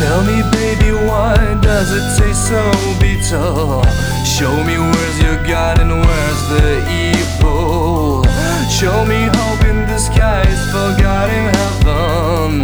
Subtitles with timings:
[0.00, 2.64] Tell me, baby, why does it taste so
[2.98, 3.84] bitter?
[4.24, 8.24] Show me where's your God and where's the evil.
[8.70, 12.62] Show me hope in the skies, forgotten heaven.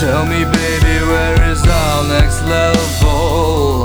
[0.00, 3.84] Tell me, baby, where is our next level?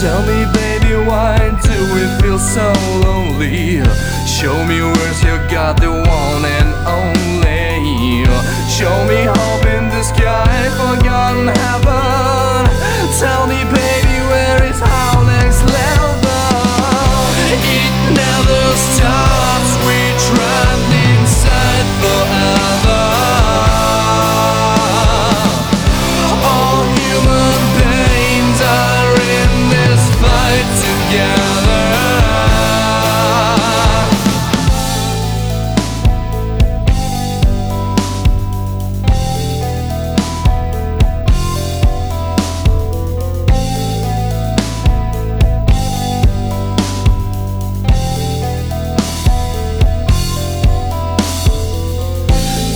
[0.00, 2.72] Tell me, baby, why do we feel so
[3.04, 3.84] lonely?
[4.26, 8.24] Show me where's your God, the one and only.
[8.70, 9.28] Show me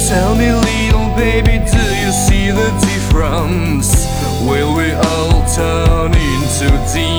[0.08, 4.06] Tell me, little baby, do you see the difference?
[4.46, 7.13] Will we all turn into demons?